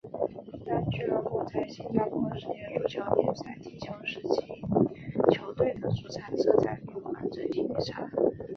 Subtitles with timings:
[0.65, 4.43] 当俱乐部在新加坡职业足球联赛踢球时期
[5.31, 8.09] 球队的主场设在女皇镇体育场。